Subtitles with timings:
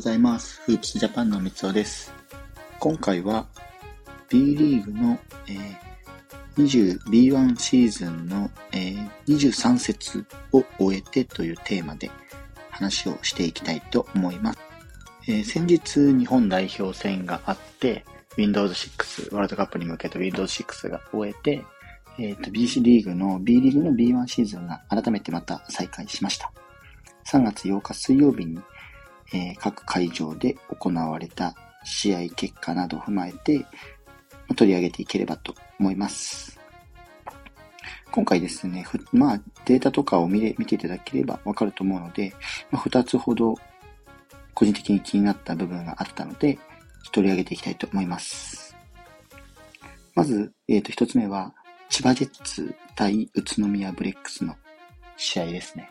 [0.00, 0.62] ございます。
[0.64, 2.10] フープスジャパンの三尾です。
[2.78, 3.46] 今回は
[4.30, 12.10] B リーグの、えー、20B1 シーズンの、えー、23節を終えてというテーマで
[12.70, 14.58] 話をしていきたいと思います。
[15.28, 18.06] えー、先日日本代表戦があって
[18.38, 21.62] Windows 6ワールドカップに向けて Windows 6が終えて、
[22.18, 26.50] えっ、ー、と BC リーグの B リーグの B1 シーズンが改めてまた再開しました。
[27.26, 28.58] 3月8日水曜日に
[29.32, 33.64] えー、各会場で行われた試合結果などを踏まえて、
[34.56, 36.58] 取り上げていければと思います。
[38.10, 42.34] 今回ですね、まあ、データとかを見れ見ていただければわかると思うので、
[42.70, 43.54] まあ、2つほど
[44.54, 46.58] 個人的に気になった部分があったので、
[47.12, 48.76] 取り上げていきたいと思います。
[50.14, 51.54] まず、えっ、ー、と、1つ目は、
[51.88, 54.54] 千葉ジェッツ対宇都宮ブレックスの
[55.16, 55.90] 試合ですね。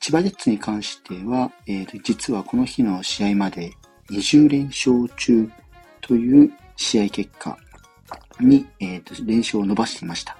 [0.00, 3.70] 千葉ジェッツに関しては、えー、実はこの日の試合まで
[4.10, 5.48] 20連勝中
[6.00, 7.58] という試合結果
[8.40, 10.38] に、えー、と連勝を伸ばしていました。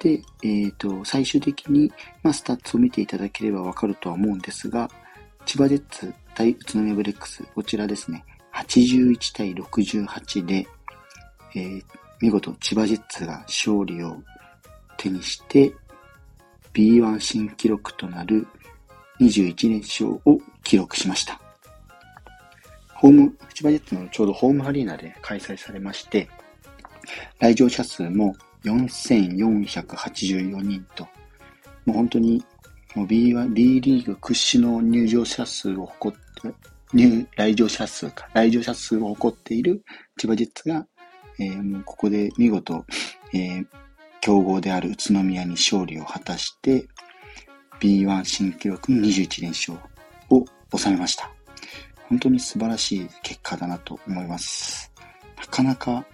[0.00, 4.90] で、えー、と最終的に、まあ、スタッツを見ていただければわかるとは思うんですが、
[5.44, 10.66] 千葉ジェッツ対宇都宮ブレックス、こちらですね、81対68で、
[11.54, 11.82] えー、
[12.20, 14.16] 見事千葉ジェッツが勝利を
[14.96, 15.74] 手にして、
[16.76, 18.46] B1 新記録となる
[19.18, 21.40] 21連勝を記録しました。
[22.94, 26.28] ホーム、千葉ジェッツのちょうどホームアリーナで開催されまして、
[27.38, 31.04] 来場者数も4484人と、
[31.86, 32.44] もう本当に
[32.94, 36.54] もう B, B リーグ屈指の入場者数を誇って、
[36.92, 39.82] 入、来場者数か、来場者数を誇っている
[40.18, 40.86] 千葉ジェッツが、
[41.38, 42.84] えー、もうここで見事、
[43.32, 43.66] えー、
[44.26, 46.88] 強豪である宇都宮に勝利を果たして、
[47.78, 49.78] B1 新記録の21連勝
[50.30, 50.44] を
[50.76, 51.30] 収めました。
[52.08, 54.92] 本当に素晴らしい結果だなと思います。
[55.36, 56.04] なかなか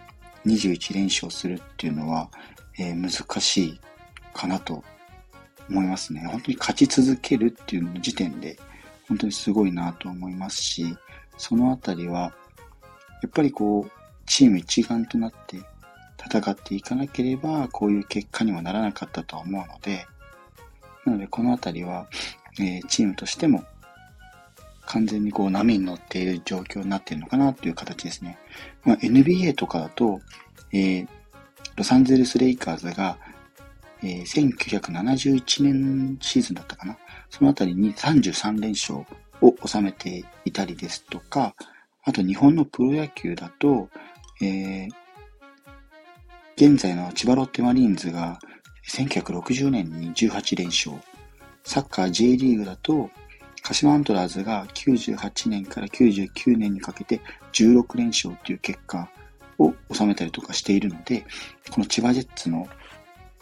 [0.44, 2.28] 21連勝するっていうのは、
[2.78, 3.80] えー、難しい
[4.34, 4.84] かなと
[5.70, 6.20] 思いますね。
[6.26, 8.58] 本当に勝ち続けるっていう時点で
[9.08, 10.98] 本当にすごいなと思いますし、
[11.38, 12.34] そのあたりは、
[13.22, 13.90] やっぱりこう、
[14.26, 15.56] チーム一丸となって
[16.18, 20.06] 戦っていかなければ、こういう結果にはならなかったと思うので、
[21.04, 22.06] なのでこのあたりは、
[22.58, 23.64] えー、チームとしても
[24.86, 28.38] 完全にこう波に乗っている状況になっているのかなという形ですね。
[28.84, 30.20] まあ、NBA とかだと、
[30.72, 31.08] えー、
[31.76, 33.16] ロサンゼルス・レイカーズが、
[34.02, 36.98] えー、1971年シーズンだったかな。
[37.30, 39.06] そのあたりに33連勝
[39.40, 41.54] を収めていたりですとか、
[42.04, 43.88] あと日本のプロ野球だと、
[44.40, 44.90] えー、
[46.56, 48.38] 現在の千葉ロッテマリーンズが
[48.88, 50.96] 1960年に18連勝。
[51.64, 53.10] サッカー J リーグだと、
[53.62, 57.20] 鹿島アントラーズが98年から99年にかけて
[57.52, 59.08] 16連勝という結果
[59.58, 61.24] を収めたりとかしているので、
[61.70, 62.68] この千葉ジェッツの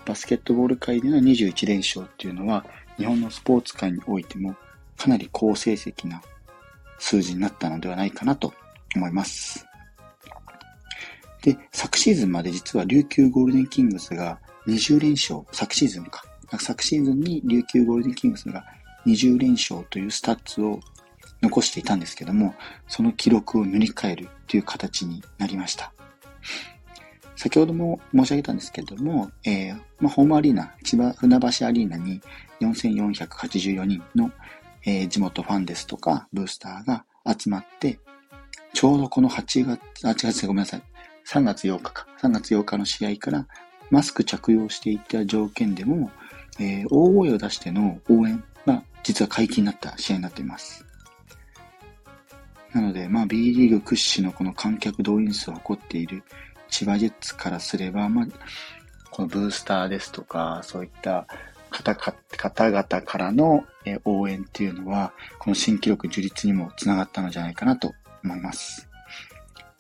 [0.07, 2.65] バスケットボール界での21連勝っていうのは、
[2.97, 4.55] 日本のスポーツ界においても
[4.97, 6.23] かなり好成績な
[6.99, 8.53] 数字になったのではないかなと
[8.95, 9.70] 思います。
[11.43, 16.25] で、昨シーズンまで実は琉球ゴールデンキングスが20連勝、昨シーズンか。
[16.59, 18.65] 昨シーズンに琉球ゴールデンキングスが
[19.07, 20.81] 20連勝というスタッツを
[21.43, 22.55] 残していたんですけども、
[22.89, 25.93] その記録を塗り替えるという形になりました。
[27.37, 32.21] 先ほども申し上げたんですけれども、えー、まあ、ホームアリーナ、千葉船橋アリーナに
[32.61, 34.31] 4484人の、
[34.85, 37.99] えー、地元ファンですとか、ブースターが集まって、
[38.75, 40.83] ちょうどこの8月、あ、8月ごめんなさい。
[41.31, 42.09] 3月8日か。
[42.21, 43.47] 3月8日の試合から
[43.89, 46.11] マスク着用していった条件でも、
[46.59, 50.85] えー、大声を出しての応援が実は解禁になった試合になっています。
[52.73, 56.25] なので、まあ B リーグ屈指のこの観客動員数を誇っている
[56.69, 58.27] 千葉ジェッツからすれば、まあ、
[59.13, 61.29] このブースターですとか、そういった
[61.71, 63.65] 方方々からの
[64.05, 67.95] 応援っていうのは、この新記録樹立にもつながったのじゃないかなと
[68.25, 68.90] 思います。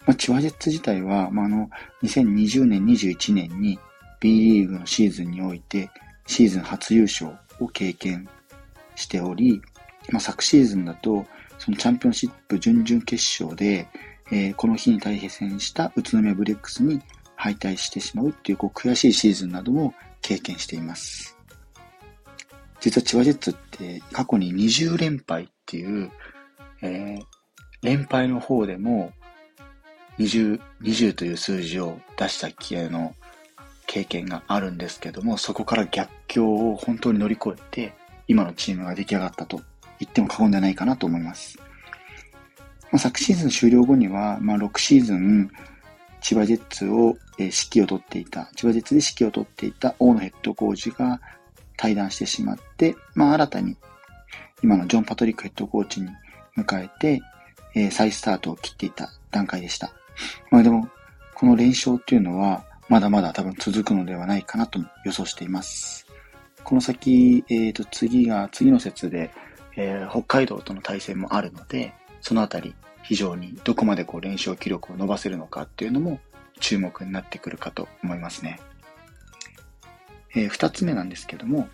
[0.06, 1.70] まあ、千葉ジェッツ自体は、まあ、あの、
[2.02, 3.78] 2020年、21年に
[4.20, 5.90] B リーグのシーズンにおいて、
[6.26, 8.28] シーズン初優勝を経験
[8.94, 9.60] しており、
[10.10, 11.26] まあ、昨シーズンだと、
[11.58, 13.88] そのチャンピオンシップ準々決勝で、
[14.32, 17.02] えー、この日に対戦した宇都宮ブレックスに
[17.34, 19.92] 敗退してしまうっていうこう悔しいシーズンなども
[20.22, 21.36] 経験しています。
[22.80, 26.10] 実は千葉ジェッツって過去に20連敗っていう、
[26.82, 27.22] えー、
[27.82, 29.12] 連敗の方でも
[30.18, 33.14] 20、20という数字を出した気合の
[33.86, 37.92] 経験があるんですけども、そこから逆境を本当に乗り越えて、
[38.28, 39.60] 今のチームが出来上がったと
[39.98, 41.58] 言っても過言ではないかなと思います。
[42.92, 45.50] まあ、昨シーズン終了後には、まあ、6シーズン、
[46.20, 51.20] 千葉ジェッツを、えー、指揮を取っていた、千葉ジェッツで指揮を取っていた大野ヘッドコーチが
[51.76, 53.76] 退団してしまって、まあ、新たに
[54.62, 56.08] 今のジョン・パトリックヘッドコーチに
[56.56, 57.22] 迎えて、
[57.74, 59.92] えー、再スタートを切っていた段階でした。
[60.50, 60.88] まあでも、
[61.34, 66.06] この連勝っていうのは、まだまだ多分続くのではないかなと予想しています。
[66.64, 69.30] この先、えっ、ー、と、次が、次の節で、
[69.76, 76.20] えー、北海道との対戦もあるので、そのあたり、非常にどこまでこう連勝記録を伸ばせるのかっていうのも
[76.60, 78.60] 注目になってくるかと思いますね。
[80.34, 81.68] えー、二つ目なんですけども、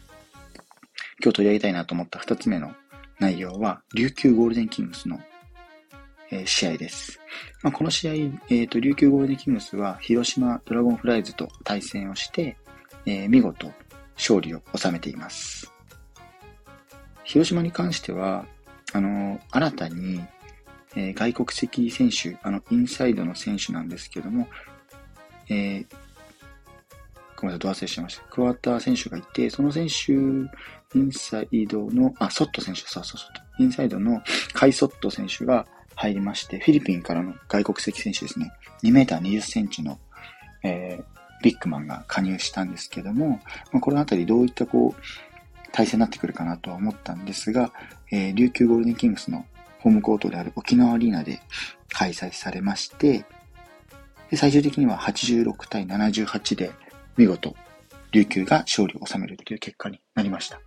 [1.22, 2.74] 今日取り上げたいなと思った二つ目の
[3.18, 5.20] 内容は、琉球ゴールデンキングスの、
[6.30, 7.20] え、試合です。
[7.62, 12.56] まあ、この試合、えっ、ー、と、琉球ゴールデンキングスは広島ドラゴンフライズと対戦をして、
[13.06, 13.72] えー、見事
[14.16, 15.70] 勝利を収めています。
[17.24, 18.46] 広島に関しては、
[18.92, 20.20] あの、新たに、
[20.96, 24.48] え、外国籍選手、あの、インサイドの選手なんですけども、
[25.48, 25.84] え、
[27.36, 28.22] ごめんなさい、ど忘れしました。
[28.24, 30.12] クワーター選手がいて、その選手
[30.96, 33.26] インサイドの、あ、ソット選手、そうそうそ
[33.58, 33.62] う。
[33.62, 34.22] インサイドの
[34.54, 38.52] カイソット選手が入りまして、フィリピンからの外国籍選手ですね。
[38.84, 39.98] 2メーター20センチの、
[40.62, 43.40] えー、ビッグマンが加入したんですけども、
[43.72, 45.02] まあ、このあたりどういったこう、
[45.72, 47.72] 対戦になってくるかなとは思ったんですが、
[48.12, 49.46] えー、琉球ゴールデンキングスの
[49.80, 51.40] ホームコートである沖縄アリーナで
[51.90, 53.24] 開催されまして、
[54.30, 56.72] で最終的には86対78で
[57.16, 57.54] 見事、
[58.12, 60.60] 琉球が勝利を収めるという結果になりました。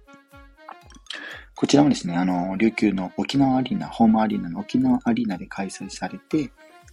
[1.55, 6.51] こちらもですね、あの、琉球の沖縄アリーナ、ホームアリーナの沖縄アリーナで開催されて、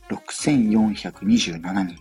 [0.09, 1.97] 6427人。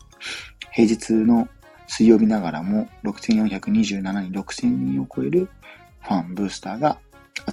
[0.71, 1.47] 平日の
[1.87, 5.49] 水曜日ながらも6427人、6000人を超える
[6.01, 6.99] ファン、ブースターが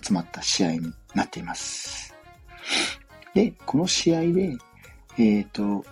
[0.02, 2.14] 集まった試合になっています。
[3.34, 4.56] で、この試合で、
[5.18, 5.84] えっ、ー、と、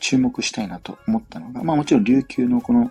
[0.00, 2.90] 注目したいなと思ったのが、まあもちろん琉球のこの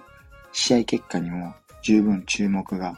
[0.51, 2.97] 試合結果にも十分注目が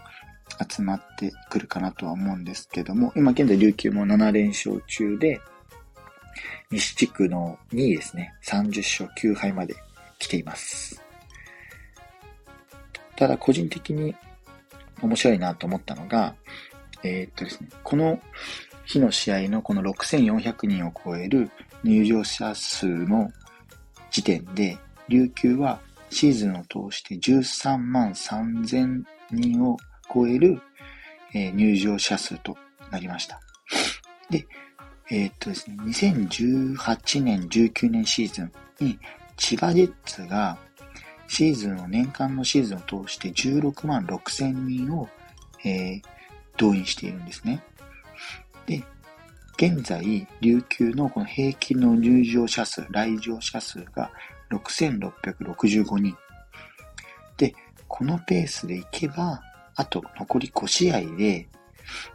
[0.69, 5.41] 集まってくるかなとは思うんですけども、今現在琉球も7連勝中で、
[6.71, 9.75] 西地区の2位ですね、30勝9敗まで
[10.19, 11.01] 来ています。
[13.15, 14.15] ただ個人的に
[15.01, 16.35] 面白いなと思ったのが、
[17.03, 18.19] えー、っとですね、この
[18.85, 21.49] 日の試合のこの6400人を超える
[21.83, 23.31] 入場者数の
[24.11, 25.79] 時点で、琉球は
[26.09, 29.77] シーズンを通して13万3000人を
[30.13, 30.61] 超える、
[31.33, 32.57] えー、入場者数と
[32.91, 33.39] なりました。
[34.29, 34.45] で、
[35.11, 38.99] えー、っとですね、2018年、19年シーズンに
[39.37, 40.57] 千葉ジェッツが
[41.27, 45.07] シーズンを、年間のシーズンを通して16万6千人を、
[45.63, 46.01] えー、
[46.57, 47.63] 動員しているんですね。
[48.65, 48.83] で、
[49.57, 54.11] 現在、琉球のこの平均の入場者数、来場者数が
[54.51, 56.17] 6665人。
[57.37, 57.53] で、
[57.87, 59.41] このペースでいけば、
[59.79, 61.47] あと残り5試合で、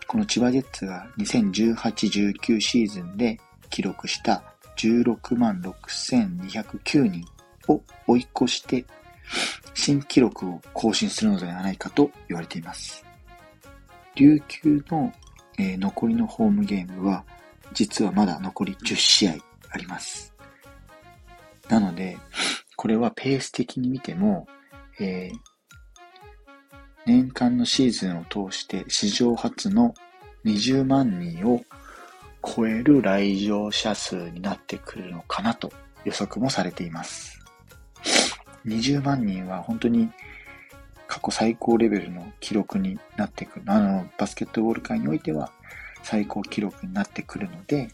[0.06, 3.40] この千葉ジェッツが2018-19シーズンで
[3.70, 4.42] 記録した
[4.76, 7.24] 16万6209人
[7.68, 8.84] を追い越して
[9.72, 13.02] 新記録を更新するのではないかと言われています。
[14.14, 15.10] 琉球の、
[15.58, 17.24] えー、残りのホームゲームは
[17.72, 19.36] 実はまだ残り10試合
[19.70, 20.34] あります。
[21.70, 22.18] なので、
[22.76, 24.46] これはペース的に見ても、
[25.00, 25.53] えー、
[27.06, 29.94] 年間のシーズンを通して史上初の
[30.44, 31.62] 20万人を
[32.42, 35.72] 超える来場者数になってくるのかなと
[36.04, 37.40] 予測もされています。
[38.66, 40.10] 20万人は本当に
[41.06, 43.64] 過去最高レベルの記録になってくる。
[43.66, 45.52] あの、バスケットボール界においては
[46.02, 47.88] 最高記録になってくるので、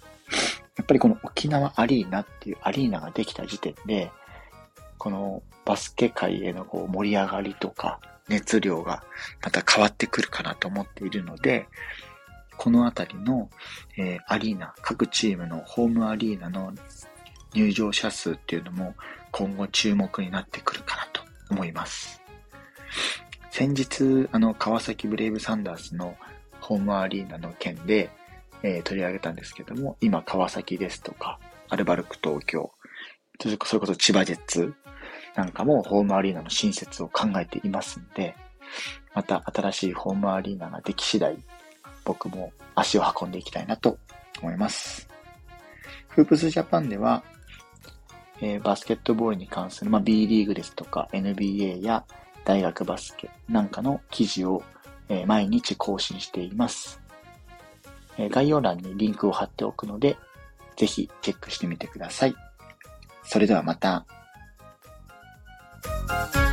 [0.76, 4.11] やっぱりこの沖縄アリーナっていうアリーナができた時点で、
[4.99, 8.00] このバスケ界へのこう盛り上がりとか、
[8.31, 9.03] 熱量が
[9.43, 11.67] また変わってくるかなと思っているので、
[12.57, 13.51] このあたりの、
[13.99, 16.73] えー、アリーナ、各チームのホームアリーナの
[17.55, 18.95] 入場者数っていうのも
[19.33, 22.23] 今後注目になってくるかなと思います。
[23.51, 26.17] 先日、あの、川崎ブレイブサンダースの
[26.61, 28.11] ホームアリーナの件で、
[28.63, 32.71] えー、取り上げたんですけども、今川崎ですとか、アルバルク東京、
[33.41, 34.75] それこそ千葉ジェッツ
[35.35, 38.35] なんかもホームアリーナの新設を考えていますんで、
[39.15, 41.39] また新しいホームアリーナができ次第、
[42.05, 43.99] 僕も足を運んでいきたいなと
[44.43, 45.09] 思います。
[46.09, 47.23] フープスジャパンでは、
[48.41, 52.05] えー、バスケットボールに関する、まあ、B リーグですとか NBA や
[52.45, 54.63] 大学バスケなんかの記事を、
[55.09, 57.01] えー、毎日更新しています、
[58.17, 60.17] えー、概要欄にリンクを貼っておくので、
[60.77, 62.35] ぜひチェックしてみてください。
[63.23, 64.07] それではまた。
[66.11, 66.50] Bye.